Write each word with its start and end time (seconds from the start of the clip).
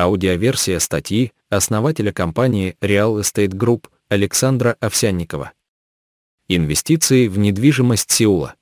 Аудиоверсия 0.00 0.78
статьи 0.78 1.32
основателя 1.48 2.12
компании 2.12 2.76
Real 2.80 3.20
Estate 3.20 3.48
Group 3.48 3.86
Александра 4.08 4.76
Овсянникова. 4.78 5.50
Инвестиции 6.46 7.26
в 7.26 7.36
недвижимость 7.36 8.08
Сеула. 8.12 8.54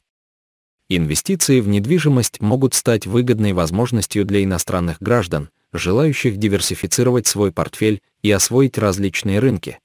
Инвестиции 0.88 1.60
в 1.60 1.68
недвижимость 1.68 2.40
могут 2.40 2.72
стать 2.72 3.06
выгодной 3.06 3.52
возможностью 3.52 4.24
для 4.24 4.42
иностранных 4.44 4.96
граждан, 5.02 5.50
желающих 5.74 6.38
диверсифицировать 6.38 7.26
свой 7.26 7.52
портфель 7.52 8.00
и 8.22 8.30
освоить 8.30 8.78
различные 8.78 9.38
рынки. 9.38 9.78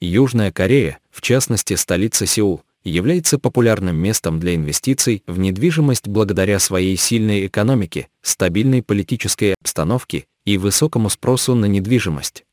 Южная 0.00 0.50
Корея, 0.50 0.98
в 1.10 1.20
частности 1.20 1.74
столица 1.74 2.24
Сеул, 2.24 2.62
является 2.84 3.38
популярным 3.38 3.96
местом 3.96 4.40
для 4.40 4.54
инвестиций 4.54 5.24
в 5.26 5.38
недвижимость 5.38 6.08
благодаря 6.08 6.58
своей 6.58 6.96
сильной 6.96 7.48
экономике, 7.48 8.08
стабильной 8.22 8.82
политической 8.82 9.52
обстановке 9.60 10.24
и 10.44 10.58
высокому 10.58 11.08
спросу 11.10 11.54
на 11.54 11.66
недвижимость. 11.66 12.44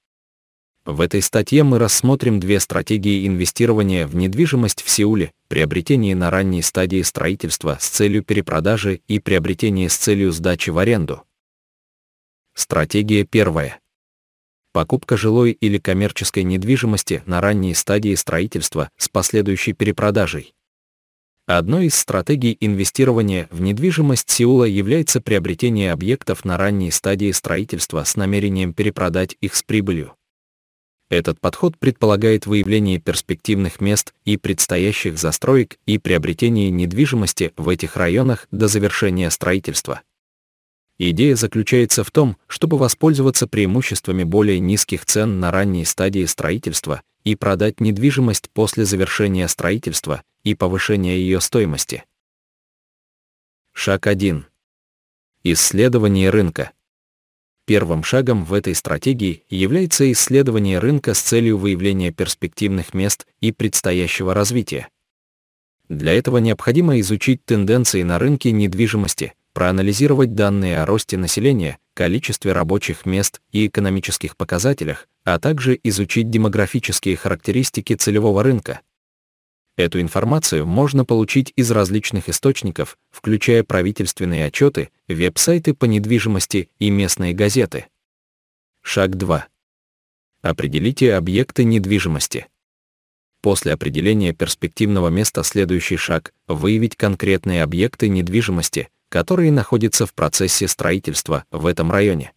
В 0.86 1.02
этой 1.02 1.22
статье 1.22 1.64
мы 1.64 1.78
рассмотрим 1.78 2.40
две 2.40 2.60
стратегии 2.60 3.28
инвестирования 3.28 4.08
в 4.08 4.16
недвижимость 4.16 4.82
в 4.82 4.90
Сеуле, 4.90 5.32
приобретение 5.48 6.16
на 6.16 6.32
ранней 6.32 6.64
стадии 6.64 7.04
строительства 7.04 7.78
с 7.80 7.88
целью 7.88 8.24
перепродажи 8.24 9.02
и 9.08 9.20
приобретение 9.20 9.90
с 9.90 9.96
целью 9.96 10.32
сдачи 10.32 10.72
в 10.72 10.80
аренду. 10.80 11.24
Стратегия 12.56 13.26
первая. 13.26 13.80
Покупка 14.74 15.18
жилой 15.18 15.52
или 15.52 15.78
коммерческой 15.78 16.44
недвижимости 16.44 17.22
на 17.26 17.42
ранней 17.42 17.76
стадии 17.76 18.16
строительства 18.16 18.90
с 18.98 19.08
последующей 19.08 19.74
перепродажей. 19.74 20.56
Одной 21.58 21.88
из 21.88 21.96
стратегий 21.96 22.56
инвестирования 22.62 23.50
в 23.52 23.60
недвижимость 23.60 24.30
Сеула 24.30 24.64
является 24.64 25.20
приобретение 25.20 25.92
объектов 25.92 26.46
на 26.46 26.56
ранней 26.56 26.92
стадии 26.92 27.30
строительства 27.32 28.06
с 28.06 28.16
намерением 28.16 28.74
перепродать 28.74 29.36
их 29.42 29.56
с 29.56 29.62
прибылью. 29.62 30.14
Этот 31.10 31.42
подход 31.42 31.78
предполагает 31.78 32.46
выявление 32.46 33.00
перспективных 33.00 33.82
мест 33.82 34.14
и 34.24 34.38
предстоящих 34.38 35.18
застроек 35.18 35.78
и 35.86 35.98
приобретение 35.98 36.72
недвижимости 36.72 37.52
в 37.58 37.68
этих 37.68 37.98
районах 37.98 38.48
до 38.52 38.70
завершения 38.70 39.30
строительства. 39.30 40.04
Идея 41.00 41.36
заключается 41.36 42.06
в 42.06 42.12
том, 42.12 42.38
чтобы 42.48 42.78
воспользоваться 42.78 43.46
преимуществами 43.46 44.24
более 44.24 44.62
низких 44.62 45.06
цен 45.06 45.42
на 45.42 45.52
ранней 45.52 45.84
стадии 45.84 46.24
строительства 46.24 47.02
и 47.24 47.36
продать 47.36 47.80
недвижимость 47.80 48.50
после 48.50 48.86
завершения 48.86 49.48
строительства 49.48 50.24
и 50.44 50.56
повышения 50.56 51.18
ее 51.18 51.42
стоимости. 51.42 52.04
Шаг 53.74 54.08
1. 54.08 54.46
Исследование 55.44 56.30
рынка. 56.30 56.72
Первым 57.66 58.04
шагом 58.04 58.44
в 58.44 58.54
этой 58.54 58.76
стратегии 58.76 59.46
является 59.50 60.12
исследование 60.12 60.80
рынка 60.80 61.14
с 61.14 61.22
целью 61.22 61.58
выявления 61.58 62.12
перспективных 62.12 62.94
мест 62.94 63.28
и 63.40 63.52
предстоящего 63.52 64.34
развития. 64.34 64.90
Для 65.88 66.14
этого 66.14 66.38
необходимо 66.38 67.00
изучить 67.00 67.46
тенденции 67.46 68.04
на 68.04 68.18
рынке 68.18 68.52
недвижимости, 68.52 69.34
проанализировать 69.54 70.34
данные 70.34 70.82
о 70.82 70.86
росте 70.86 71.18
населения, 71.18 71.78
количестве 71.94 72.54
рабочих 72.54 73.06
мест 73.06 73.42
и 73.52 73.68
экономических 73.68 74.38
показателях, 74.38 75.08
а 75.24 75.40
также 75.40 75.80
изучить 75.84 76.30
демографические 76.30 77.16
характеристики 77.16 77.96
целевого 77.96 78.44
рынка. 78.44 78.82
Эту 79.78 80.02
информацию 80.02 80.66
можно 80.66 81.06
получить 81.06 81.54
из 81.56 81.72
различных 81.72 82.30
источников, 82.30 82.98
включая 83.10 83.64
правительственные 83.64 84.46
отчеты, 84.46 84.90
веб-сайты 85.08 85.74
по 85.74 85.86
недвижимости 85.86 86.70
и 86.80 86.90
местные 86.90 87.34
газеты. 87.34 87.88
Шаг 88.82 89.16
2. 89.16 89.48
Определите 90.42 91.14
объекты 91.14 91.64
недвижимости. 91.64 92.48
После 93.42 93.74
определения 93.74 94.34
перспективного 94.34 95.10
места 95.10 95.44
следующий 95.44 95.98
шаг– 95.98 96.34
выявить 96.48 96.96
конкретные 96.96 97.64
объекты 97.64 98.08
недвижимости, 98.08 98.90
которые 99.12 99.52
находятся 99.52 100.06
в 100.06 100.14
процессе 100.14 100.70
строительства 100.70 101.44
в 101.52 101.66
этом 101.66 101.92
районе. 101.92 102.32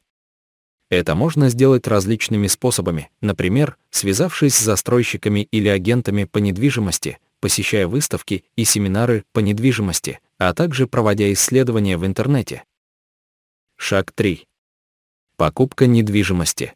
Это 0.91 1.15
можно 1.15 1.49
сделать 1.49 1.87
различными 1.87 2.49
способами, 2.49 3.11
например, 3.21 3.77
связавшись 3.91 4.57
с 4.57 4.65
застройщиками 4.65 5.47
или 5.53 5.69
агентами 5.69 6.25
по 6.25 6.39
недвижимости, 6.39 7.21
посещая 7.39 7.87
выставки 7.87 8.45
и 8.57 8.65
семинары 8.65 9.25
по 9.33 9.39
недвижимости, 9.39 10.19
а 10.37 10.53
также 10.53 10.89
проводя 10.89 11.33
исследования 11.33 11.97
в 11.97 12.05
интернете. 12.05 12.65
Шаг 13.77 14.11
3. 14.11 14.45
Покупка 15.37 15.87
недвижимости. 15.87 16.75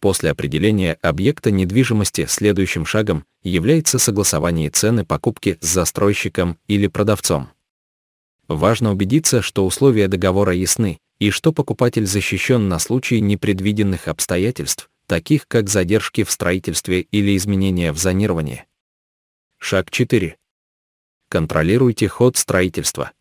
После 0.00 0.32
определения 0.32 0.94
объекта 1.00 1.52
недвижимости 1.52 2.26
следующим 2.26 2.84
шагом 2.84 3.24
является 3.44 4.00
согласование 4.00 4.70
цены 4.70 5.04
покупки 5.04 5.58
с 5.60 5.66
застройщиком 5.66 6.58
или 6.66 6.88
продавцом. 6.88 7.50
Важно 8.48 8.92
убедиться, 8.92 9.42
что 9.42 9.66
условия 9.66 10.08
договора 10.08 10.52
ясны 10.52 10.98
и 11.18 11.30
что 11.30 11.52
покупатель 11.52 12.06
защищен 12.06 12.68
на 12.68 12.78
случай 12.78 13.20
непредвиденных 13.20 14.08
обстоятельств, 14.08 14.88
таких 15.06 15.48
как 15.48 15.68
задержки 15.68 16.22
в 16.24 16.30
строительстве 16.30 17.00
или 17.00 17.36
изменения 17.36 17.92
в 17.92 17.98
зонировании. 17.98 18.64
Шаг 19.58 19.90
4. 19.90 20.36
Контролируйте 21.28 22.08
ход 22.08 22.36
строительства. 22.36 23.12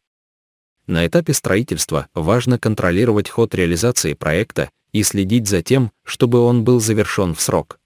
На 0.85 1.07
этапе 1.07 1.33
строительства 1.33 2.07
важно 2.13 2.59
контролировать 2.59 3.29
ход 3.29 3.55
реализации 3.55 4.13
проекта 4.13 4.69
и 4.91 5.01
следить 5.01 5.47
за 5.47 5.63
тем, 5.63 5.91
чтобы 6.03 6.39
он 6.39 6.63
был 6.63 6.79
завершен 6.79 7.33
в 7.33 7.41
срок. 7.41 7.79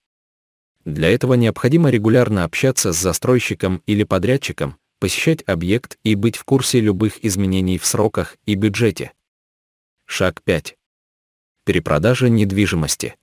Для 0.83 1.09
этого 1.09 1.35
необходимо 1.35 1.89
регулярно 1.89 2.44
общаться 2.44 2.91
с 2.91 2.97
застройщиком 2.97 3.81
или 3.85 4.03
подрядчиком, 4.03 4.77
посещать 5.00 5.44
объект 5.48 5.98
и 6.04 6.16
быть 6.16 6.38
в 6.38 6.44
курсе 6.44 6.80
любых 6.80 7.24
изменений 7.26 7.78
в 7.78 7.86
сроках 7.86 8.38
и 8.46 8.56
бюджете. 8.56 9.14
Шаг 10.06 10.42
5. 10.44 10.78
Перепродажа 11.66 12.30
недвижимости. 12.30 13.16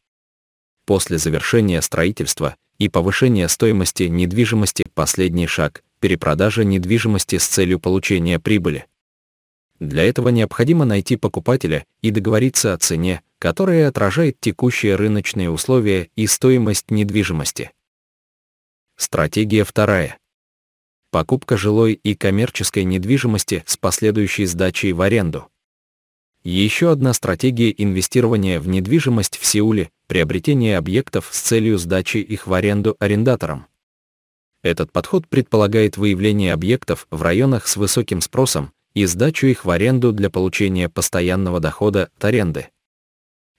После 0.87 1.19
завершения 1.19 1.83
строительства 1.83 2.57
и 2.79 2.89
повышения 2.89 3.49
стоимости 3.49 4.05
недвижимости 4.05 4.85
последний 4.95 5.47
шаг– 5.47 5.83
перепродажа 6.01 6.65
недвижимости 6.65 7.39
с 7.39 7.47
целью 7.47 7.81
получения 7.81 8.39
прибыли. 8.39 8.87
Для 9.81 10.05
этого 10.05 10.29
необходимо 10.31 10.85
найти 10.85 11.17
покупателя 11.17 11.85
и 12.01 12.11
договориться 12.11 12.73
о 12.73 12.79
цене, 12.79 13.23
которая 13.39 13.89
отражает 13.89 14.41
текущие 14.41 14.95
рыночные 14.95 15.51
условия 15.51 16.11
и 16.17 16.27
стоимость 16.27 16.91
недвижимости. 16.91 17.73
Стратегия 18.97 19.65
вторая 19.65 20.19
покупка 21.17 21.57
жилой 21.57 21.95
и 21.95 22.15
коммерческой 22.15 22.85
недвижимости 22.85 23.65
с 23.67 23.79
последующей 23.79 24.45
сдачей 24.45 24.93
в 24.93 25.01
аренду. 25.01 25.49
Еще 26.45 26.91
одна 26.91 27.15
стратегия 27.15 27.71
инвестирования 27.75 28.61
в 28.61 28.69
недвижимость 28.69 29.39
в 29.39 29.47
Сеуле– 29.47 29.89
приобретение 30.09 30.77
объектов 30.77 31.31
с 31.33 31.41
целью 31.41 31.79
сдачи 31.79 32.19
их 32.19 32.47
в 32.47 32.53
аренду 32.53 32.97
арендаторам. 32.99 33.65
Этот 34.63 34.93
подход 34.93 35.27
предполагает 35.27 35.97
выявление 35.97 36.53
объектов 36.53 37.07
в 37.11 37.23
районах 37.23 37.67
с 37.67 37.79
высоким 37.79 38.21
спросом 38.21 38.75
и 38.93 39.07
сдачу 39.07 39.47
их 39.47 39.65
в 39.65 39.71
аренду 39.71 40.13
для 40.13 40.29
получения 40.29 40.91
постоянного 40.91 41.61
дохода 41.61 42.11
от 42.15 42.25
аренды. 42.27 42.69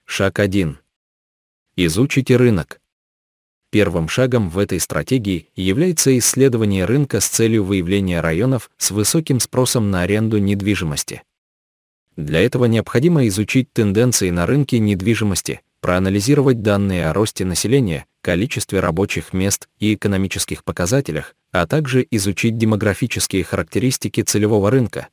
Шаг 0.04 0.38
1. 0.38 0.78
Изучите 1.74 2.36
рынок. 2.36 2.80
Первым 3.70 4.08
шагом 4.08 4.48
в 4.48 4.58
этой 4.58 4.80
стратегии 4.80 5.48
является 5.54 6.16
исследование 6.16 6.86
рынка 6.86 7.20
с 7.20 7.28
целью 7.28 7.64
выявления 7.64 8.20
районов 8.20 8.70
с 8.78 8.90
высоким 8.90 9.40
спросом 9.40 9.90
на 9.90 10.02
аренду 10.02 10.38
недвижимости. 10.38 11.22
Для 12.16 12.40
этого 12.40 12.64
необходимо 12.64 13.26
изучить 13.28 13.72
тенденции 13.72 14.30
на 14.30 14.46
рынке 14.46 14.78
недвижимости, 14.78 15.60
проанализировать 15.80 16.62
данные 16.62 17.08
о 17.08 17.12
росте 17.12 17.44
населения, 17.44 18.06
количестве 18.22 18.80
рабочих 18.80 19.32
мест 19.32 19.68
и 19.78 19.94
экономических 19.94 20.64
показателях, 20.64 21.34
а 21.52 21.66
также 21.66 22.06
изучить 22.10 22.56
демографические 22.56 23.44
характеристики 23.44 24.22
целевого 24.22 24.70
рынка. 24.70 25.08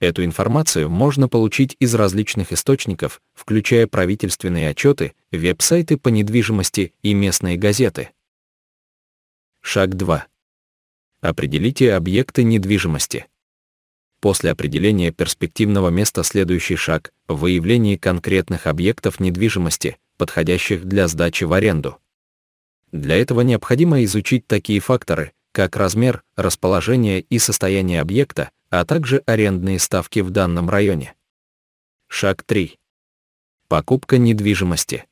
Эту 0.00 0.24
информацию 0.24 0.90
можно 0.90 1.28
получить 1.28 1.76
из 1.78 1.94
различных 1.94 2.52
источников, 2.52 3.22
включая 3.32 3.86
правительственные 3.86 4.70
отчеты, 4.70 5.14
веб-сайты 5.30 5.96
по 5.96 6.08
недвижимости 6.08 6.92
и 7.02 7.14
местные 7.14 7.56
газеты. 7.56 8.10
Шаг 9.60 9.94
2. 9.96 10.26
Определите 11.20 11.94
объекты 11.94 12.42
недвижимости. 12.42 13.26
После 14.20 14.50
определения 14.50 15.10
перспективного 15.10 15.90
места 15.90 16.22
следующий 16.22 16.76
шаг– 16.76 17.12
выявление 17.28 17.98
конкретных 17.98 18.66
объектов 18.66 19.20
недвижимости, 19.20 19.98
подходящих 20.16 20.84
для 20.84 21.08
сдачи 21.08 21.44
в 21.44 21.52
аренду. 21.52 21.98
Для 22.90 23.16
этого 23.16 23.42
необходимо 23.42 24.02
изучить 24.04 24.46
такие 24.46 24.80
факторы, 24.80 25.32
как 25.52 25.76
размер, 25.76 26.22
расположение 26.36 27.20
и 27.20 27.38
состояние 27.38 28.00
объекта, 28.00 28.50
а 28.80 28.84
также 28.84 29.22
арендные 29.26 29.78
ставки 29.78 30.18
в 30.18 30.30
данном 30.30 30.68
районе. 30.68 31.14
Шаг 32.08 32.42
3. 32.42 32.76
Покупка 33.68 34.18
недвижимости. 34.18 35.04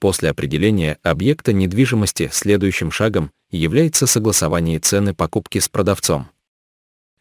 После 0.00 0.30
определения 0.30 0.98
объекта 1.04 1.52
недвижимости 1.52 2.28
следующим 2.32 2.90
шагом 2.90 3.30
является 3.50 4.08
согласование 4.08 4.80
цены 4.80 5.14
покупки 5.14 5.60
с 5.60 5.68
продавцом. 5.68 6.28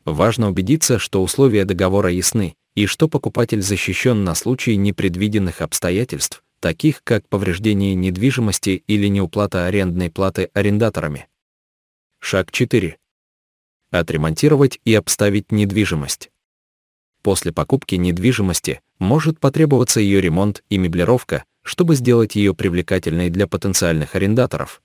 Важно 0.05 0.49
убедиться, 0.49 0.97
что 0.97 1.21
условия 1.21 1.65
договора 1.65 2.09
ясны 2.09 2.55
и 2.73 2.87
что 2.87 3.07
покупатель 3.07 3.61
защищен 3.61 4.23
на 4.23 4.33
случай 4.33 4.75
непредвиденных 4.75 5.61
обстоятельств, 5.61 6.43
таких 6.61 7.03
как 7.03 7.29
повреждение 7.29 7.93
недвижимости 7.93 8.83
или 8.87 9.07
неуплата 9.07 9.67
арендной 9.67 10.09
платы 10.09 10.49
арендаторами. 10.55 11.27
Шаг 12.19 12.51
4. 12.51 12.97
Отремонтировать 13.93 14.79
и 14.85 14.95
обставить 14.95 15.51
недвижимость. 15.51 16.31
После 17.21 17.51
покупки 17.53 17.93
недвижимости 17.93 18.81
может 18.97 19.39
потребоваться 19.39 19.99
ее 19.99 20.19
ремонт 20.19 20.63
и 20.67 20.79
меблировка, 20.79 21.43
чтобы 21.61 21.93
сделать 21.93 22.35
ее 22.35 22.55
привлекательной 22.55 23.29
для 23.29 23.45
потенциальных 23.45 24.15
арендаторов. 24.15 24.81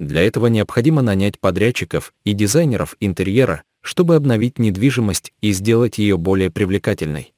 Для 0.00 0.22
этого 0.22 0.48
необходимо 0.48 1.00
нанять 1.00 1.38
подрядчиков 1.38 2.12
и 2.24 2.32
дизайнеров 2.32 2.96
интерьера, 2.98 3.62
чтобы 3.82 4.16
обновить 4.16 4.58
недвижимость 4.58 5.32
и 5.40 5.52
сделать 5.52 5.98
ее 5.98 6.18
более 6.18 6.50
привлекательной. 6.50 7.32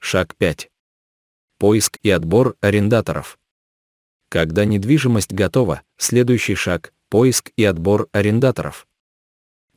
Шаг 0.00 0.34
5. 0.34 0.72
Поиск 1.58 2.00
и 2.02 2.10
отбор 2.10 2.56
арендаторов. 2.60 3.38
Когда 4.28 4.64
недвижимость 4.64 5.32
готова, 5.32 5.82
следующий 5.98 6.56
шаг– 6.56 6.92
поиск 7.10 7.52
и 7.54 7.62
отбор 7.62 8.08
арендаторов. 8.10 8.88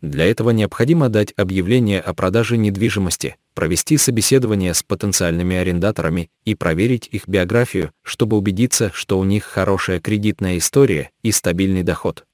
Для 0.01 0.25
этого 0.25 0.51
необходимо 0.51 1.09
дать 1.09 1.33
объявление 1.35 1.99
о 1.99 2.13
продаже 2.13 2.55
недвижимости, 2.55 3.35
провести 3.53 3.97
собеседование 3.97 4.73
с 4.73 4.81
потенциальными 4.81 5.57
арендаторами 5.57 6.29
и 6.45 6.55
проверить 6.55 7.09
их 7.11 7.27
биографию, 7.27 7.91
чтобы 8.01 8.37
убедиться, 8.37 8.91
что 8.93 9.19
у 9.19 9.25
них 9.25 9.43
хорошая 9.43 9.99
кредитная 9.99 10.57
история 10.57 11.11
и 11.21 11.33
стабильный 11.33 11.83
доход. 11.83 12.25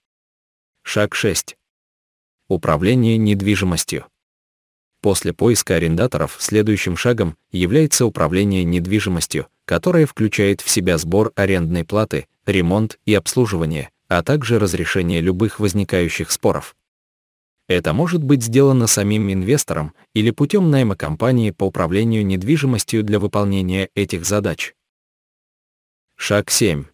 Шаг 0.83 1.15
6. 1.15 1.57
Управление 2.49 3.17
недвижимостью. 3.17 4.05
После 5.01 5.33
поиска 5.33 5.75
арендаторов 5.75 6.37
следующим 6.39 6.95
шагом 6.95 7.35
является 7.51 8.05
управление 8.05 8.63
недвижимостью, 8.63 9.47
которое 9.65 10.05
включает 10.05 10.61
в 10.61 10.69
себя 10.69 10.99
сбор 10.99 11.31
арендной 11.35 11.83
платы, 11.83 12.27
ремонт 12.45 12.99
и 13.05 13.15
обслуживание, 13.15 13.89
а 14.07 14.21
также 14.21 14.59
разрешение 14.59 15.21
любых 15.21 15.59
возникающих 15.59 16.31
споров. 16.31 16.75
Это 17.67 17.93
может 17.93 18.23
быть 18.23 18.43
сделано 18.43 18.85
самим 18.85 19.31
инвестором 19.31 19.93
или 20.13 20.29
путем 20.29 20.69
найма 20.69 20.95
компании 20.95 21.49
по 21.49 21.63
управлению 21.63 22.25
недвижимостью 22.25 23.03
для 23.03 23.19
выполнения 23.19 23.89
этих 23.95 24.25
задач. 24.25 24.75
Шаг 26.15 26.51
7. 26.51 26.85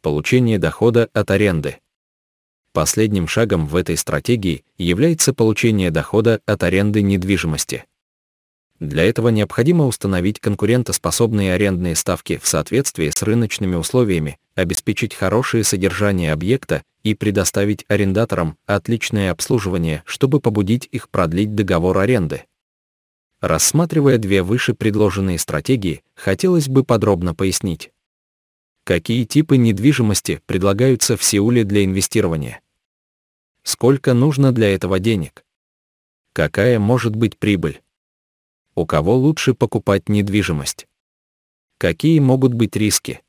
Получение 0.00 0.58
дохода 0.58 1.10
от 1.12 1.30
аренды. 1.30 1.80
Последним 2.72 3.28
шагом 3.28 3.66
в 3.66 3.76
этой 3.76 3.96
стратегии 3.96 4.64
является 4.78 5.32
получение 5.32 5.90
дохода 5.90 6.40
от 6.46 6.62
аренды 6.62 7.02
недвижимости. 7.02 7.84
Для 8.80 9.04
этого 9.04 9.28
необходимо 9.28 9.86
установить 9.86 10.40
конкурентоспособные 10.40 11.54
арендные 11.54 11.94
ставки 11.94 12.38
в 12.38 12.46
соответствии 12.46 13.10
с 13.10 13.22
рыночными 13.22 13.76
условиями, 13.76 14.38
обеспечить 14.54 15.14
хорошее 15.14 15.64
содержание 15.64 16.32
объекта 16.32 16.82
и 17.02 17.14
предоставить 17.14 17.84
арендаторам 17.88 18.56
отличное 18.66 19.30
обслуживание, 19.30 20.02
чтобы 20.06 20.40
побудить 20.40 20.88
их 20.90 21.08
продлить 21.08 21.54
договор 21.54 21.98
аренды. 21.98 22.44
Рассматривая 23.40 24.18
две 24.18 24.42
выше 24.42 24.74
предложенные 24.74 25.38
стратегии, 25.38 26.02
хотелось 26.14 26.68
бы 26.68 26.82
подробно 26.82 27.34
пояснить. 27.34 27.92
Какие 28.84 29.24
типы 29.24 29.56
недвижимости 29.56 30.40
предлагаются 30.46 31.16
в 31.16 31.24
Сеуле 31.24 31.64
для 31.64 31.84
инвестирования? 31.84 32.60
Сколько 33.62 34.14
нужно 34.14 34.52
для 34.52 34.74
этого 34.74 34.98
денег? 34.98 35.44
Какая 36.32 36.78
может 36.78 37.16
быть 37.16 37.38
прибыль? 37.38 37.82
У 38.74 38.86
кого 38.86 39.16
лучше 39.16 39.54
покупать 39.54 40.08
недвижимость? 40.08 40.86
Какие 41.78 42.18
могут 42.18 42.54
быть 42.54 42.76
риски? 42.76 43.22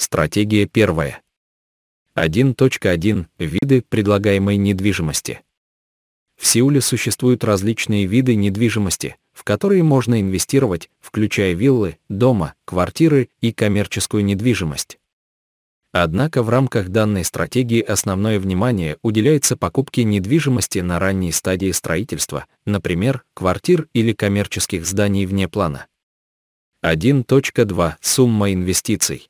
Стратегия 0.00 0.66
первая. 0.66 1.22
1.1. 2.14 3.26
Виды 3.36 3.82
предлагаемой 3.82 4.56
недвижимости. 4.56 5.40
В 6.36 6.46
Сеуле 6.46 6.80
существуют 6.80 7.42
различные 7.42 8.06
виды 8.06 8.36
недвижимости, 8.36 9.16
в 9.32 9.42
которые 9.42 9.82
можно 9.82 10.20
инвестировать, 10.20 10.88
включая 11.00 11.52
виллы, 11.52 11.98
дома, 12.08 12.54
квартиры 12.64 13.28
и 13.40 13.52
коммерческую 13.52 14.24
недвижимость. 14.24 15.00
Однако 15.90 16.44
в 16.44 16.48
рамках 16.48 16.90
данной 16.90 17.24
стратегии 17.24 17.80
основное 17.80 18.38
внимание 18.38 18.98
уделяется 19.02 19.56
покупке 19.56 20.04
недвижимости 20.04 20.78
на 20.78 21.00
ранней 21.00 21.32
стадии 21.32 21.72
строительства, 21.72 22.46
например, 22.64 23.24
квартир 23.34 23.88
или 23.94 24.12
коммерческих 24.12 24.86
зданий 24.86 25.26
вне 25.26 25.48
плана. 25.48 25.88
1.2. 26.84 27.94
Сумма 28.00 28.52
инвестиций. 28.52 29.28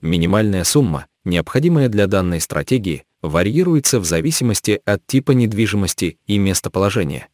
Минимальная 0.00 0.64
сумма, 0.64 1.06
необходимая 1.24 1.88
для 1.88 2.06
данной 2.06 2.40
стратегии, 2.40 3.04
варьируется 3.20 3.98
в 3.98 4.04
зависимости 4.04 4.80
от 4.84 5.06
типа 5.06 5.32
недвижимости 5.32 6.18
и 6.26 6.38
местоположения. 6.38 7.28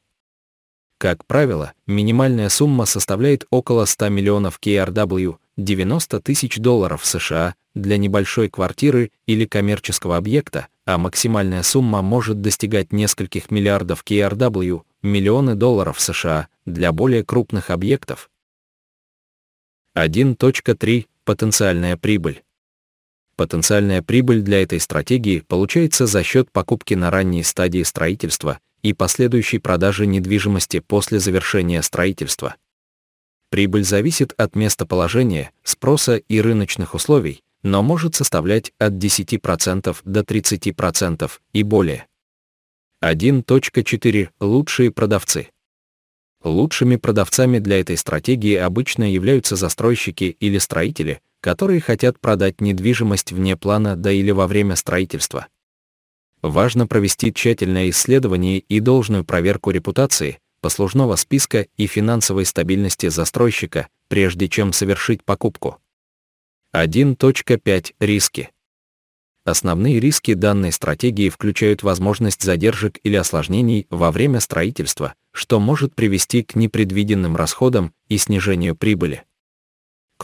Как 0.98 1.26
правило, 1.26 1.72
минимальная 1.86 2.48
сумма 2.48 2.86
составляет 2.86 3.46
около 3.50 3.84
100 3.84 4.08
миллионов 4.08 4.58
KRW, 4.58 5.36
90 5.56 6.20
тысяч 6.20 6.56
долларов 6.56 7.04
США 7.04 7.54
для 7.74 7.98
небольшой 7.98 8.48
квартиры 8.48 9.10
или 9.26 9.44
коммерческого 9.44 10.16
объекта, 10.16 10.68
а 10.86 10.96
максимальная 10.96 11.62
сумма 11.62 12.00
может 12.00 12.40
достигать 12.40 12.92
нескольких 12.92 13.50
миллиардов 13.50 14.02
KRW, 14.04 14.82
миллионы 15.02 15.54
долларов 15.54 16.00
США, 16.00 16.48
для 16.64 16.92
более 16.92 17.24
крупных 17.24 17.70
объектов. 17.70 18.30
1.3. 19.96 21.06
Потенциальная 21.24 21.96
прибыль. 21.96 22.42
Потенциальная 23.36 24.00
прибыль 24.00 24.42
для 24.42 24.62
этой 24.62 24.78
стратегии 24.78 25.40
получается 25.40 26.06
за 26.06 26.22
счет 26.22 26.50
покупки 26.52 26.94
на 26.94 27.10
ранней 27.10 27.42
стадии 27.42 27.82
строительства 27.82 28.60
и 28.82 28.92
последующей 28.92 29.58
продажи 29.58 30.06
недвижимости 30.06 30.80
после 30.80 31.18
завершения 31.18 31.82
строительства. 31.82 32.54
Прибыль 33.50 33.84
зависит 33.84 34.34
от 34.36 34.56
местоположения, 34.56 35.50
спроса 35.62 36.16
и 36.16 36.40
рыночных 36.40 36.94
условий, 36.94 37.42
но 37.62 37.82
может 37.82 38.14
составлять 38.14 38.72
от 38.78 38.92
10% 38.94 39.96
до 40.04 40.20
30% 40.20 41.30
и 41.52 41.62
более. 41.62 42.06
1.4. 43.02 44.28
Лучшие 44.40 44.90
продавцы. 44.90 45.48
Лучшими 46.42 46.96
продавцами 46.96 47.58
для 47.58 47.80
этой 47.80 47.96
стратегии 47.96 48.54
обычно 48.54 49.10
являются 49.10 49.56
застройщики 49.56 50.36
или 50.40 50.58
строители, 50.58 51.20
которые 51.44 51.82
хотят 51.82 52.18
продать 52.18 52.62
недвижимость 52.62 53.30
вне 53.30 53.54
плана 53.54 53.96
да 53.96 54.10
или 54.10 54.30
во 54.30 54.46
время 54.46 54.76
строительства. 54.76 55.48
Важно 56.40 56.86
провести 56.86 57.34
тщательное 57.34 57.90
исследование 57.90 58.60
и 58.60 58.80
должную 58.80 59.26
проверку 59.26 59.70
репутации, 59.70 60.38
послужного 60.62 61.16
списка 61.16 61.66
и 61.76 61.86
финансовой 61.86 62.46
стабильности 62.46 63.10
застройщика, 63.10 63.88
прежде 64.08 64.48
чем 64.48 64.72
совершить 64.72 65.22
покупку. 65.22 65.76
1.5. 66.74 67.94
Риски. 68.00 68.48
Основные 69.44 70.00
риски 70.00 70.32
данной 70.32 70.72
стратегии 70.72 71.28
включают 71.28 71.82
возможность 71.82 72.42
задержек 72.42 72.98
или 73.02 73.16
осложнений 73.16 73.86
во 73.90 74.10
время 74.10 74.40
строительства, 74.40 75.12
что 75.30 75.60
может 75.60 75.94
привести 75.94 76.42
к 76.42 76.54
непредвиденным 76.54 77.36
расходам 77.36 77.92
и 78.08 78.16
снижению 78.16 78.74
прибыли. 78.74 79.24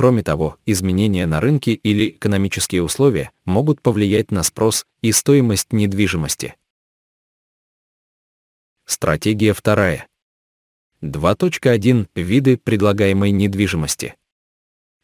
Кроме 0.00 0.22
того, 0.22 0.56
изменения 0.64 1.26
на 1.26 1.40
рынке 1.40 1.74
или 1.74 2.08
экономические 2.08 2.82
условия 2.82 3.32
могут 3.44 3.82
повлиять 3.82 4.30
на 4.30 4.42
спрос 4.42 4.86
и 5.02 5.12
стоимость 5.12 5.74
недвижимости. 5.74 6.56
Стратегия 8.86 9.52
вторая. 9.52 10.08
2.1. 11.02 12.08
Виды 12.14 12.56
предлагаемой 12.56 13.30
недвижимости. 13.30 14.14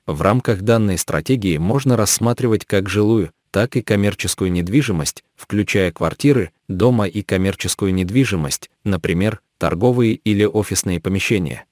В 0.07 0.23
рамках 0.23 0.63
данной 0.63 0.97
стратегии 0.97 1.59
можно 1.59 1.99
рассматривать 1.99 2.65
как 2.65 2.89
жилую, 2.89 3.33
так 3.51 3.77
и 3.77 3.83
коммерческую 3.83 4.51
недвижимость, 4.51 5.25
включая 5.35 5.93
квартиры, 5.93 6.53
дома 6.69 7.07
и 7.07 7.21
коммерческую 7.21 7.93
недвижимость, 7.93 8.71
например, 8.83 9.43
торговые 9.59 10.15
или 10.15 10.47
офисные 10.47 11.01
помещения. 11.01 11.67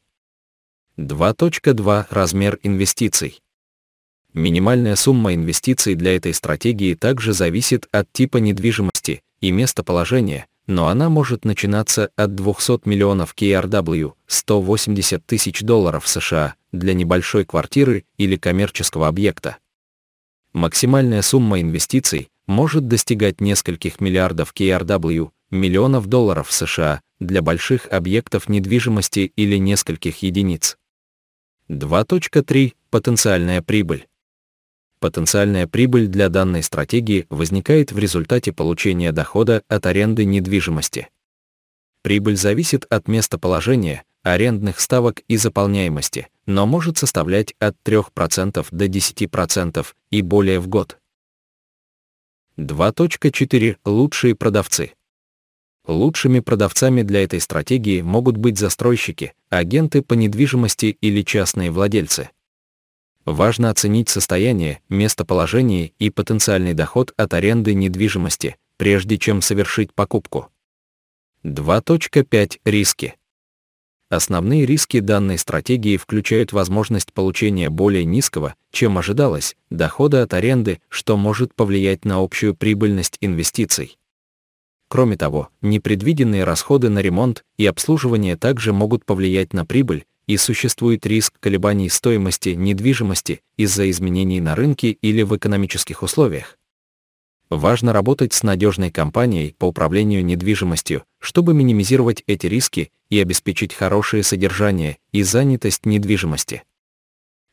2.2. 0.96 2.06
Размер 2.10 2.60
инвестиций. 2.62 3.40
Минимальная 4.32 4.94
сумма 4.94 5.34
инвестиций 5.34 5.96
для 5.96 6.14
этой 6.14 6.32
стратегии 6.32 6.94
также 6.94 7.32
зависит 7.32 7.88
от 7.90 8.12
типа 8.12 8.36
недвижимости 8.36 9.20
и 9.40 9.50
местоположения, 9.50 10.46
но 10.68 10.86
она 10.86 11.08
может 11.08 11.44
начинаться 11.44 12.10
от 12.14 12.36
200 12.36 12.88
миллионов 12.88 13.34
KRW, 13.36 14.12
180 14.28 15.26
тысяч 15.26 15.62
долларов 15.62 16.06
США, 16.06 16.54
для 16.70 16.94
небольшой 16.94 17.44
квартиры 17.44 18.04
или 18.16 18.36
коммерческого 18.36 19.08
объекта. 19.08 19.56
Максимальная 20.52 21.22
сумма 21.22 21.60
инвестиций 21.60 22.28
может 22.46 22.86
достигать 22.86 23.40
нескольких 23.40 24.00
миллиардов 24.00 24.54
KRW, 24.56 25.30
миллионов 25.50 26.06
долларов 26.06 26.52
США, 26.52 27.00
для 27.18 27.42
больших 27.42 27.88
объектов 27.90 28.48
недвижимости 28.48 29.32
или 29.34 29.56
нескольких 29.56 30.22
единиц. 30.22 30.76
2.3. 31.70 32.74
Потенциальная 32.90 33.62
прибыль. 33.62 34.06
Потенциальная 35.00 35.66
прибыль 35.66 36.08
для 36.08 36.28
данной 36.28 36.62
стратегии 36.62 37.26
возникает 37.30 37.90
в 37.90 37.98
результате 37.98 38.52
получения 38.52 39.12
дохода 39.12 39.62
от 39.68 39.86
аренды 39.86 40.26
недвижимости. 40.26 41.08
Прибыль 42.02 42.36
зависит 42.36 42.84
от 42.90 43.08
местоположения, 43.08 44.04
арендных 44.22 44.78
ставок 44.78 45.20
и 45.26 45.38
заполняемости, 45.38 46.28
но 46.44 46.66
может 46.66 46.98
составлять 46.98 47.54
от 47.58 47.76
3% 47.82 48.66
до 48.70 48.86
10% 48.86 49.86
и 50.10 50.20
более 50.20 50.60
в 50.60 50.68
год. 50.68 50.98
2.4. 52.58 53.78
Лучшие 53.86 54.34
продавцы. 54.34 54.92
Лучшими 55.86 56.40
продавцами 56.40 57.02
для 57.02 57.24
этой 57.24 57.40
стратегии 57.40 58.00
могут 58.00 58.38
быть 58.38 58.58
застройщики, 58.58 59.34
агенты 59.50 60.00
по 60.00 60.14
недвижимости 60.14 60.96
или 61.00 61.22
частные 61.22 61.70
владельцы. 61.70 62.30
Важно 63.26 63.70
оценить 63.70 64.08
состояние, 64.08 64.80
местоположение 64.88 65.92
и 65.98 66.10
потенциальный 66.10 66.74
доход 66.74 67.12
от 67.16 67.34
аренды 67.34 67.74
недвижимости, 67.74 68.56
прежде 68.76 69.18
чем 69.18 69.42
совершить 69.42 69.94
покупку. 69.94 70.48
2.5. 71.42 72.60
Риски. 72.64 73.14
Основные 74.08 74.64
риски 74.64 75.00
данной 75.00 75.38
стратегии 75.38 75.96
включают 75.96 76.52
возможность 76.52 77.12
получения 77.12 77.68
более 77.68 78.04
низкого, 78.04 78.54
чем 78.70 78.96
ожидалось, 78.96 79.56
дохода 79.70 80.22
от 80.22 80.32
аренды, 80.32 80.80
что 80.88 81.16
может 81.16 81.54
повлиять 81.54 82.04
на 82.04 82.22
общую 82.22 82.54
прибыльность 82.54 83.18
инвестиций. 83.20 83.98
Кроме 84.94 85.16
того, 85.16 85.48
непредвиденные 85.60 86.44
расходы 86.44 86.88
на 86.88 87.00
ремонт 87.00 87.44
и 87.58 87.66
обслуживание 87.66 88.36
также 88.36 88.72
могут 88.72 89.04
повлиять 89.04 89.52
на 89.52 89.66
прибыль, 89.66 90.04
и 90.28 90.36
существует 90.36 91.04
риск 91.04 91.34
колебаний 91.40 91.88
стоимости 91.88 92.50
недвижимости 92.50 93.40
из-за 93.56 93.90
изменений 93.90 94.40
на 94.40 94.54
рынке 94.54 94.90
или 94.92 95.22
в 95.22 95.36
экономических 95.36 96.04
условиях. 96.04 96.56
Важно 97.50 97.92
работать 97.92 98.34
с 98.34 98.44
надежной 98.44 98.92
компанией 98.92 99.56
по 99.58 99.64
управлению 99.64 100.24
недвижимостью, 100.24 101.02
чтобы 101.18 101.54
минимизировать 101.54 102.22
эти 102.28 102.46
риски 102.46 102.92
и 103.10 103.18
обеспечить 103.18 103.74
хорошее 103.74 104.22
содержание 104.22 104.98
и 105.10 105.24
занятость 105.24 105.86
недвижимости. 105.86 106.62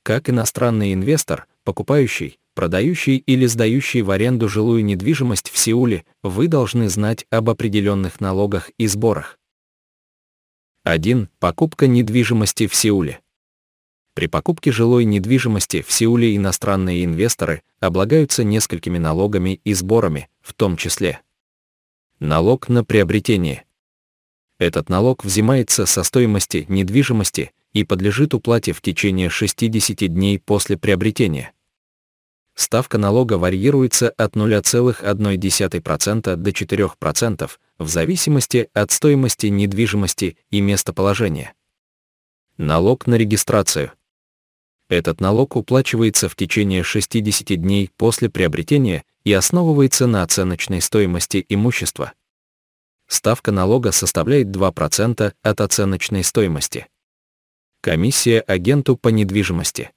Как 0.03 0.29
иностранный 0.29 0.93
инвестор, 0.93 1.47
покупающий, 1.63 2.37
продающий 2.53 3.17
или 3.17 3.45
сдающий 3.45 4.01
в 4.01 4.11
аренду 4.11 4.47
жилую 4.47 4.83
недвижимость 4.83 5.49
в 5.49 5.57
Сеуле, 5.57 6.05
вы 6.23 6.47
должны 6.47 6.89
знать 6.89 7.25
об 7.29 7.49
определенных 7.49 8.19
налогах 8.19 8.69
и 8.77 8.87
сборах. 8.87 9.39
1. 10.83 11.29
Покупка 11.39 11.87
недвижимости 11.87 12.67
в 12.67 12.75
Сеуле. 12.75 13.19
При 14.13 14.27
покупке 14.27 14.71
жилой 14.71 15.05
недвижимости 15.05 15.81
в 15.81 15.91
Сеуле 15.91 16.35
иностранные 16.35 17.05
инвесторы 17.05 17.63
облагаются 17.79 18.43
несколькими 18.43 18.97
налогами 18.97 19.61
и 19.63 19.73
сборами, 19.73 20.29
в 20.41 20.53
том 20.53 20.75
числе 20.75 21.21
налог 22.19 22.69
на 22.69 22.83
приобретение. 22.83 23.65
Этот 24.59 24.89
налог 24.89 25.25
взимается 25.25 25.87
со 25.87 26.03
стоимости 26.03 26.65
недвижимости 26.67 27.51
и 27.73 27.83
подлежит 27.83 28.35
уплате 28.35 28.73
в 28.73 28.81
течение 28.81 29.29
60 29.29 30.07
дней 30.13 30.37
после 30.37 30.77
приобретения 30.77 31.53
ставка 32.61 32.97
налога 32.97 33.33
варьируется 33.33 34.09
от 34.11 34.35
0,1% 34.35 36.35
до 36.35 36.49
4% 36.49 37.51
в 37.79 37.87
зависимости 37.87 38.69
от 38.73 38.91
стоимости 38.91 39.47
недвижимости 39.47 40.37
и 40.49 40.61
местоположения. 40.61 41.53
Налог 42.57 43.07
на 43.07 43.15
регистрацию. 43.15 43.91
Этот 44.89 45.21
налог 45.21 45.55
уплачивается 45.55 46.29
в 46.29 46.35
течение 46.35 46.83
60 46.83 47.59
дней 47.59 47.89
после 47.97 48.29
приобретения 48.29 49.03
и 49.23 49.33
основывается 49.33 50.05
на 50.05 50.21
оценочной 50.21 50.81
стоимости 50.81 51.45
имущества. 51.49 52.13
Ставка 53.07 53.51
налога 53.51 53.91
составляет 53.91 54.47
2% 54.47 55.33
от 55.41 55.61
оценочной 55.61 56.23
стоимости. 56.23 56.87
Комиссия 57.81 58.41
агенту 58.41 58.95
по 58.95 59.07
недвижимости. 59.07 59.91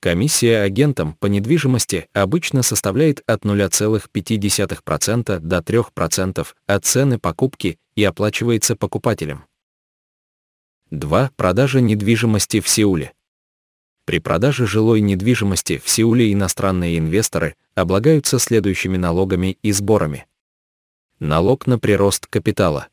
Комиссия 0.00 0.58
агентам 0.60 1.14
по 1.14 1.26
недвижимости 1.26 2.08
обычно 2.12 2.62
составляет 2.62 3.22
от 3.26 3.44
0,5% 3.44 5.40
до 5.40 5.58
3% 5.58 6.46
от 6.66 6.84
цены 6.84 7.18
покупки 7.18 7.78
и 7.94 8.04
оплачивается 8.04 8.76
покупателем. 8.76 9.46
2. 10.90 11.30
Продажа 11.36 11.80
недвижимости 11.80 12.60
в 12.60 12.68
Сеуле. 12.68 13.12
При 14.04 14.20
продаже 14.20 14.66
жилой 14.66 15.00
недвижимости 15.00 15.78
в 15.78 15.88
Сеуле 15.88 16.32
иностранные 16.32 16.98
инвесторы 16.98 17.56
облагаются 17.74 18.38
следующими 18.38 18.96
налогами 18.96 19.58
и 19.62 19.72
сборами. 19.72 20.26
Налог 21.18 21.66
на 21.66 21.78
прирост 21.78 22.26
капитала. 22.26 22.88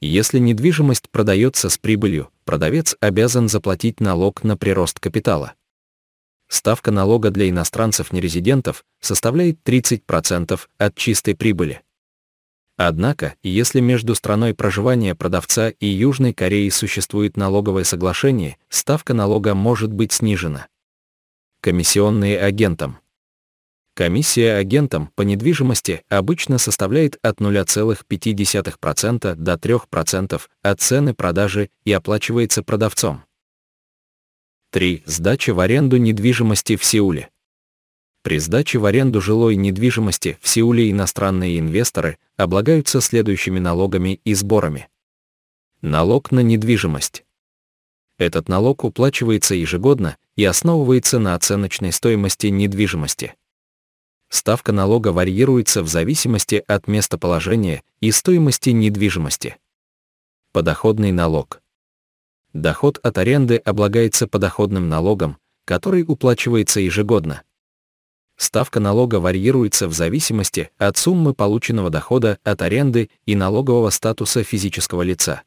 Если 0.00 0.38
недвижимость 0.38 1.08
продается 1.10 1.70
с 1.70 1.78
прибылью, 1.78 2.28
продавец 2.44 2.94
обязан 3.00 3.48
заплатить 3.48 4.00
налог 4.00 4.44
на 4.44 4.56
прирост 4.56 5.00
капитала 5.00 5.54
ставка 6.52 6.90
налога 6.90 7.30
для 7.30 7.48
иностранцев-нерезидентов 7.48 8.84
составляет 9.00 9.58
30% 9.64 10.60
от 10.76 10.94
чистой 10.94 11.34
прибыли. 11.34 11.80
Однако, 12.76 13.36
если 13.42 13.80
между 13.80 14.14
страной 14.14 14.54
проживания 14.54 15.14
продавца 15.14 15.70
и 15.70 15.86
Южной 15.86 16.34
Кореей 16.34 16.70
существует 16.70 17.36
налоговое 17.36 17.84
соглашение, 17.84 18.58
ставка 18.68 19.14
налога 19.14 19.54
может 19.54 19.92
быть 19.92 20.12
снижена. 20.12 20.66
Комиссионные 21.62 22.38
агентам. 22.38 22.98
Комиссия 23.94 24.54
агентам 24.54 25.10
по 25.14 25.22
недвижимости 25.22 26.02
обычно 26.08 26.58
составляет 26.58 27.18
от 27.22 27.40
0,5% 27.40 29.34
до 29.36 29.54
3% 29.54 30.40
от 30.62 30.80
цены 30.80 31.14
продажи 31.14 31.70
и 31.84 31.92
оплачивается 31.92 32.62
продавцом. 32.62 33.22
3. 34.72 35.02
Сдача 35.04 35.52
в 35.52 35.60
аренду 35.60 35.98
недвижимости 35.98 36.76
в 36.76 36.84
Сеуле. 36.84 37.28
При 38.22 38.38
сдаче 38.38 38.78
в 38.78 38.86
аренду 38.86 39.20
жилой 39.20 39.54
недвижимости 39.56 40.38
в 40.40 40.48
Сеуле 40.48 40.90
иностранные 40.90 41.58
инвесторы 41.58 42.16
облагаются 42.38 43.02
следующими 43.02 43.58
налогами 43.58 44.22
и 44.24 44.32
сборами. 44.32 44.88
Налог 45.82 46.30
на 46.32 46.40
недвижимость. 46.40 47.26
Этот 48.16 48.48
налог 48.48 48.84
уплачивается 48.84 49.54
ежегодно 49.54 50.16
и 50.36 50.44
основывается 50.46 51.18
на 51.18 51.34
оценочной 51.34 51.92
стоимости 51.92 52.46
недвижимости. 52.46 53.34
Ставка 54.30 54.72
налога 54.72 55.08
варьируется 55.08 55.82
в 55.82 55.88
зависимости 55.88 56.64
от 56.66 56.88
местоположения 56.88 57.82
и 58.00 58.10
стоимости 58.10 58.70
недвижимости. 58.70 59.58
Подоходный 60.50 61.12
налог 61.12 61.61
доход 62.52 62.98
от 63.02 63.18
аренды 63.18 63.56
облагается 63.56 64.26
подоходным 64.26 64.88
налогом, 64.88 65.38
который 65.64 66.04
уплачивается 66.06 66.80
ежегодно. 66.80 67.42
Ставка 68.36 68.80
налога 68.80 69.16
варьируется 69.16 69.88
в 69.88 69.92
зависимости 69.92 70.70
от 70.78 70.96
суммы 70.96 71.34
полученного 71.34 71.90
дохода 71.90 72.38
от 72.42 72.62
аренды 72.62 73.10
и 73.26 73.36
налогового 73.36 73.90
статуса 73.90 74.42
физического 74.42 75.02
лица. 75.02 75.42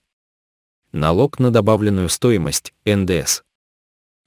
Налог 0.91 1.39
на 1.39 1.51
добавленную 1.51 2.09
стоимость, 2.09 2.73
НДС. 2.85 3.41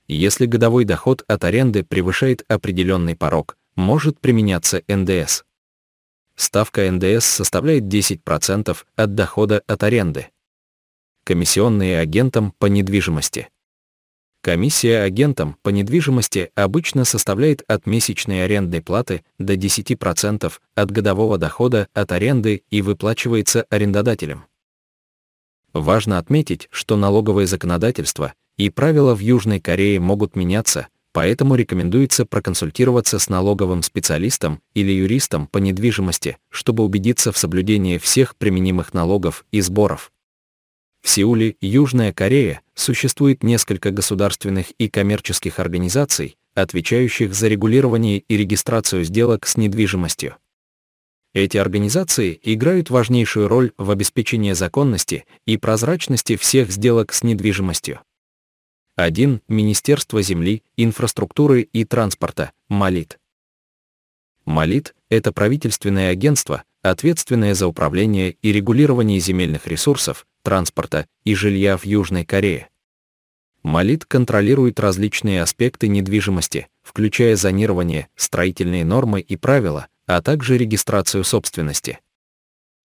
Если 0.07 0.47
годовой 0.47 0.85
доход 0.85 1.25
от 1.27 1.45
аренды 1.45 1.83
превышает 1.83 2.45
определенный 2.49 3.17
порог, 3.17 3.57
может 3.75 4.21
применяться 4.21 4.83
НДС. 4.89 5.45
Ставка 6.35 6.91
НДС 6.91 7.25
составляет 7.25 7.85
10% 7.85 8.77
от 8.97 9.15
дохода 9.15 9.63
от 9.67 9.83
аренды 9.83 10.29
комиссионные 11.29 11.99
агентам 11.99 12.55
по 12.59 12.65
недвижимости. 12.65 13.51
Комиссия 14.41 15.01
агентам 15.03 15.59
по 15.61 15.69
недвижимости 15.69 16.51
обычно 16.55 17.05
составляет 17.05 17.63
от 17.69 17.85
месячной 17.85 18.47
арендной 18.47 18.81
платы 18.81 19.25
до 19.39 19.53
10% 19.53 20.51
от 20.75 20.91
годового 20.91 21.37
дохода 21.37 21.89
от 21.93 22.13
аренды 22.13 22.63
и 22.71 22.81
выплачивается 22.81 23.67
арендодателем. 23.69 24.47
Важно 25.75 26.17
отметить, 26.17 26.69
что 26.71 26.97
налоговое 26.97 27.45
законодательство 27.45 28.33
и 28.57 28.71
правила 28.71 29.15
в 29.15 29.19
Южной 29.19 29.61
Корее 29.61 30.01
могут 30.01 30.35
меняться, 30.35 30.89
поэтому 31.13 31.57
рекомендуется 31.57 32.25
проконсультироваться 32.25 33.19
с 33.19 33.29
налоговым 33.29 33.83
специалистом 33.83 34.63
или 34.73 34.93
юристом 34.93 35.47
по 35.47 35.59
недвижимости, 35.59 36.39
чтобы 36.49 36.85
убедиться 36.85 37.33
в 37.33 37.37
соблюдении 37.37 37.99
всех 37.99 38.35
применимых 38.35 38.95
налогов 38.95 39.45
и 39.53 39.61
сборов. 39.61 40.11
В 41.09 41.11
Сеуле, 41.11 41.57
Южная 41.63 42.13
Корея, 42.13 42.61
существует 42.75 43.43
несколько 43.43 43.91
государственных 43.91 44.73
и 44.73 44.91
коммерческих 44.91 45.59
организаций, 45.59 46.37
отвечающих 46.53 47.33
за 47.33 47.49
регулирование 47.49 48.19
и 48.19 48.37
регистрацию 48.37 49.05
сделок 49.05 49.47
с 49.47 49.57
недвижимостью. 49.57 50.37
Эти 51.33 51.57
организации 51.57 52.39
играют 52.43 52.91
важнейшую 52.91 53.49
роль 53.49 53.73
в 53.79 53.91
обеспечении 53.91 54.53
законности 54.53 55.25
и 55.47 55.57
прозрачности 55.57 56.37
всех 56.37 56.71
сделок 56.71 57.15
с 57.15 57.23
недвижимостью. 57.23 58.01
1. 58.97 59.41
Министерство 59.49 60.21
земли, 60.21 60.63
инфраструктуры 60.77 61.63
и 61.63 61.87
транспорта, 61.87 62.53
МАЛИТ. 62.69 63.19
МАЛИТ– 64.45 64.95
это 65.09 65.33
правительственное 65.33 66.11
агентство, 66.11 66.65
ответственное 66.83 67.55
за 67.55 67.67
управление 67.67 68.33
и 68.43 68.53
регулирование 68.53 69.21
земельных 69.21 69.67
ресурсов, 69.67 70.27
транспорта 70.49 71.07
и 71.25 71.35
жилья 71.35 71.77
в 71.77 71.85
Южной 71.85 72.25
Корее. 72.25 72.71
МАЛИТ 73.63 74.07
контролирует 74.07 74.81
различные 74.81 75.43
аспекты 75.43 75.89
недвижимости, 75.89 76.69
включая 76.81 77.37
зонирование, 77.37 78.09
строительные 78.17 78.83
нормы 78.83 79.21
и 79.21 79.37
правила, 79.37 79.89
а 80.07 80.23
также 80.23 80.57
регистрацию 80.57 81.23
собственности. 81.23 81.99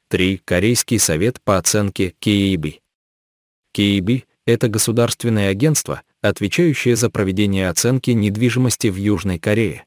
3. 0.10 0.42
Корейский 0.44 1.00
совет 1.00 1.40
по 1.42 1.58
оценке 1.58 2.14
KEB. 2.20 2.82
KEB– 3.74 4.26
это 4.46 4.68
государственное 4.68 5.52
агентство, 5.52 6.02
отвечающее 6.22 6.98
за 6.98 7.10
проведение 7.10 7.70
оценки 7.70 8.12
недвижимости 8.12 8.88
в 8.88 8.98
Южной 8.98 9.40
Корее. 9.40 9.86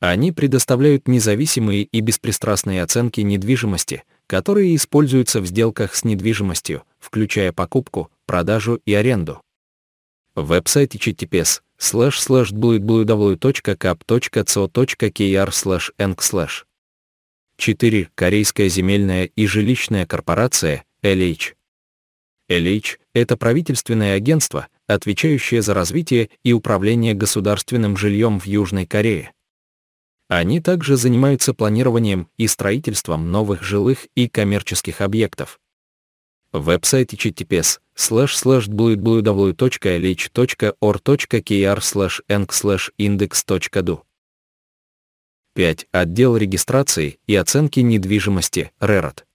Они 0.00 0.32
предоставляют 0.32 1.06
независимые 1.08 1.82
и 1.82 2.00
беспристрастные 2.00 2.82
оценки 2.82 3.20
недвижимости, 3.20 4.02
которые 4.26 4.74
используются 4.74 5.40
в 5.42 5.46
сделках 5.46 5.94
с 5.94 6.04
недвижимостью, 6.04 6.84
включая 6.98 7.52
покупку, 7.52 8.10
продажу 8.24 8.80
и 8.86 8.94
аренду. 8.94 9.42
Веб-сайт 10.34 10.94
https 10.94 11.60
slash 11.78 12.18
slash 12.18 12.50
www.cap.co.kr 12.50 13.40
slash 15.50 15.90
eng 15.98 16.16
slash 16.16 16.64
4. 17.58 18.08
Корейская 18.14 18.68
земельная 18.70 19.24
и 19.26 19.46
жилищная 19.46 20.06
корпорация, 20.06 20.84
LH. 21.02 21.54
LH– 22.48 22.98
это 23.14 23.36
правительственное 23.36 24.14
агентство, 24.16 24.68
отвечающее 24.86 25.60
за 25.60 25.74
развитие 25.74 26.30
и 26.42 26.54
управление 26.54 27.12
государственным 27.12 27.98
жильем 27.98 28.40
в 28.40 28.46
Южной 28.46 28.86
Корее. 28.86 29.32
Они 30.30 30.60
также 30.60 30.96
занимаются 30.96 31.52
планированием 31.54 32.28
и 32.36 32.46
строительством 32.46 33.32
новых 33.32 33.64
жилых 33.64 34.06
и 34.14 34.28
коммерческих 34.28 35.00
объектов. 35.00 35.58
Веб-сайт 36.52 37.12
https 37.12 37.80
slash 37.96 38.36
slash 38.36 38.68
www.lh.or.kr 38.68 39.50
slash 41.80 42.20
eng 42.28 42.46
slash 42.46 42.92
index.do 42.96 44.02
5. 45.56 45.86
Отдел 45.90 46.36
регистрации 46.36 47.18
и 47.26 47.34
оценки 47.34 47.80
недвижимости, 47.80 48.70
РЭРОТ. 48.78 49.26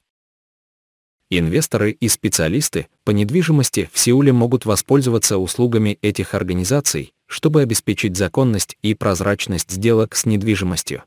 Инвесторы 1.30 1.90
и 1.90 2.08
специалисты 2.08 2.88
по 3.04 3.10
недвижимости 3.10 3.90
в 3.92 3.98
Сеуле 3.98 4.32
могут 4.32 4.64
воспользоваться 4.64 5.36
услугами 5.36 5.98
этих 6.00 6.32
организаций, 6.32 7.12
чтобы 7.28 7.62
обеспечить 7.62 8.16
законность 8.16 8.76
и 8.82 8.94
прозрачность 8.94 9.70
сделок 9.70 10.16
с 10.16 10.26
недвижимостью. 10.26 11.04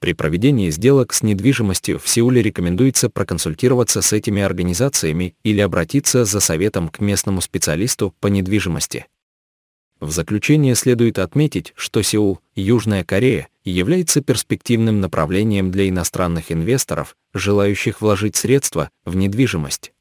При 0.00 0.14
проведении 0.14 0.70
сделок 0.70 1.12
с 1.12 1.22
недвижимостью 1.22 1.98
в 1.98 2.08
Сеуле 2.08 2.42
рекомендуется 2.42 3.10
проконсультироваться 3.10 4.02
с 4.02 4.12
этими 4.12 4.42
организациями 4.42 5.34
или 5.44 5.60
обратиться 5.60 6.24
за 6.24 6.40
советом 6.40 6.88
к 6.88 7.00
местному 7.00 7.40
специалисту 7.40 8.14
по 8.20 8.26
недвижимости. 8.26 9.06
В 10.00 10.10
заключение 10.10 10.74
следует 10.74 11.18
отметить, 11.18 11.74
что 11.76 12.00
Сеул, 12.00 12.40
Южная 12.54 13.04
Корея, 13.04 13.48
является 13.62 14.22
перспективным 14.22 15.00
направлением 15.00 15.70
для 15.70 15.88
иностранных 15.90 16.50
инвесторов, 16.50 17.14
желающих 17.34 18.00
вложить 18.00 18.36
средства 18.36 18.88
в 19.04 19.14
недвижимость. 19.16 19.92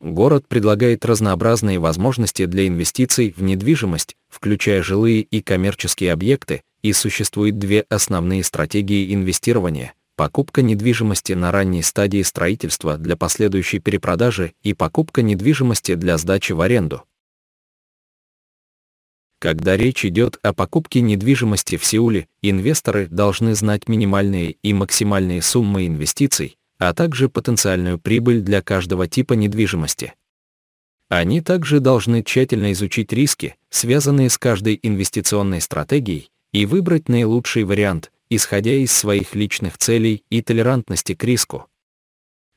Город 0.00 0.46
предлагает 0.46 1.04
разнообразные 1.04 1.80
возможности 1.80 2.44
для 2.44 2.68
инвестиций 2.68 3.34
в 3.36 3.42
недвижимость, 3.42 4.14
включая 4.38 4.84
жилые 4.84 5.22
и 5.22 5.42
коммерческие 5.42 6.12
объекты, 6.12 6.62
и 6.82 6.92
существует 6.92 7.58
две 7.58 7.84
основные 7.88 8.44
стратегии 8.44 9.12
инвестирования– 9.12 9.94
покупка 10.16 10.62
недвижимости 10.62 11.32
на 11.32 11.50
ранней 11.50 11.82
стадии 11.82 12.22
строительства 12.22 12.98
для 12.98 13.16
последующей 13.16 13.80
перепродажи 13.80 14.52
и 14.62 14.74
покупка 14.74 15.22
недвижимости 15.22 15.96
для 15.96 16.18
сдачи 16.18 16.52
в 16.52 16.60
аренду. 16.60 17.02
Когда 19.40 19.76
речь 19.76 20.04
идет 20.04 20.38
о 20.42 20.52
покупке 20.52 21.00
недвижимости 21.00 21.76
в 21.76 21.84
Сеуле, 21.84 22.28
инвесторы 22.40 23.08
должны 23.08 23.56
знать 23.56 23.88
минимальные 23.88 24.52
и 24.62 24.72
максимальные 24.72 25.42
суммы 25.42 25.88
инвестиций, 25.88 26.58
а 26.78 26.94
также 26.94 27.28
потенциальную 27.28 27.98
прибыль 27.98 28.42
для 28.42 28.62
каждого 28.62 29.08
типа 29.08 29.32
недвижимости. 29.32 30.14
Они 31.08 31.40
также 31.40 31.80
должны 31.80 32.22
тщательно 32.22 32.72
изучить 32.72 33.12
риски, 33.12 33.56
связанные 33.70 34.28
с 34.28 34.36
каждой 34.36 34.78
инвестиционной 34.82 35.60
стратегией, 35.60 36.30
и 36.52 36.66
выбрать 36.66 37.08
наилучший 37.08 37.64
вариант, 37.64 38.12
исходя 38.30 38.72
из 38.72 38.92
своих 38.92 39.34
личных 39.34 39.78
целей 39.78 40.24
и 40.30 40.42
толерантности 40.42 41.14
к 41.14 41.24
риску. 41.24 41.66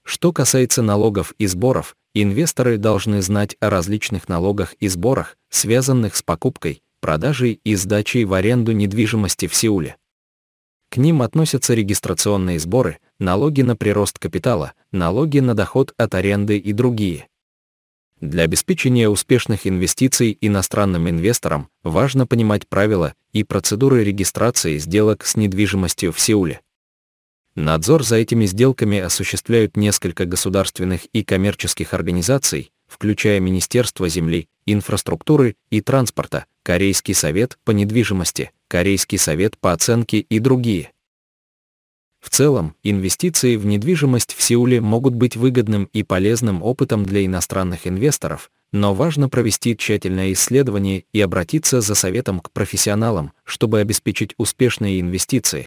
Что 0.04 0.34
касается 0.34 0.82
налогов 0.82 1.34
и 1.38 1.48
сборов, 1.48 1.96
инвесторы 2.14 2.78
должны 2.78 3.22
знать 3.22 3.56
о 3.60 3.70
различных 3.70 4.28
налогах 4.28 4.74
и 4.80 4.88
сборах, 4.88 5.38
связанных 5.50 6.16
с 6.16 6.24
покупкой, 6.24 6.82
продажей 7.00 7.62
и 7.64 7.76
сдачей 7.76 8.26
в 8.26 8.34
аренду 8.34 8.74
недвижимости 8.74 9.48
в 9.48 9.56
Сеуле. 9.56 9.98
К 10.90 10.98
ним 10.98 11.22
относятся 11.22 11.74
регистрационные 11.74 12.60
сборы, 12.60 13.00
налоги 13.18 13.62
на 13.62 13.78
прирост 13.78 14.20
капитала, 14.20 14.74
налоги 14.92 15.40
на 15.40 15.56
доход 15.56 15.94
от 15.96 16.16
аренды 16.16 16.58
и 16.58 16.74
другие. 16.74 17.30
Для 18.22 18.44
обеспечения 18.44 19.10
успешных 19.10 19.66
инвестиций 19.66 20.38
иностранным 20.42 21.10
инвесторам 21.10 21.70
важно 21.82 22.28
понимать 22.28 22.68
правила 22.68 23.16
и 23.34 23.44
процедуры 23.44 24.04
регистрации 24.04 24.78
сделок 24.78 25.26
с 25.26 25.36
недвижимостью 25.36 26.14
в 26.14 26.20
Сеуле. 26.20 26.62
Надзор 27.56 28.04
за 28.04 28.18
этими 28.18 28.46
сделками 28.46 29.00
осуществляют 29.00 29.76
несколько 29.76 30.26
государственных 30.26 31.06
и 31.06 31.24
коммерческих 31.24 31.96
организаций, 31.96 32.72
включая 32.88 33.40
Министерство 33.40 34.08
земли, 34.08 34.48
инфраструктуры 34.68 35.56
и 35.72 35.82
транспорта, 35.82 36.46
Корейский 36.62 37.16
совет 37.16 37.58
по 37.66 37.72
недвижимости, 37.72 38.52
Корейский 38.68 39.18
совет 39.18 39.58
по 39.58 39.74
оценке 39.74 40.20
и 40.20 40.38
другие. 40.38 40.92
В 42.22 42.30
целом, 42.30 42.76
инвестиции 42.84 43.56
в 43.56 43.66
недвижимость 43.66 44.36
в 44.36 44.42
Сеуле 44.42 44.80
могут 44.80 45.16
быть 45.16 45.36
выгодным 45.36 45.90
и 45.92 46.04
полезным 46.04 46.62
опытом 46.62 47.04
для 47.04 47.26
иностранных 47.26 47.88
инвесторов, 47.88 48.52
но 48.72 48.94
важно 48.94 49.28
провести 49.28 49.76
тщательное 49.76 50.32
исследование 50.32 51.04
и 51.12 51.20
обратиться 51.20 51.82
за 51.82 51.96
советом 51.96 52.40
к 52.40 52.52
профессионалам, 52.52 53.34
чтобы 53.44 53.80
обеспечить 53.80 54.36
успешные 54.38 55.02
инвестиции. 55.02 55.60